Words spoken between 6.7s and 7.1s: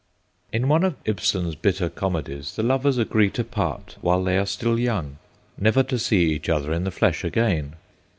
in the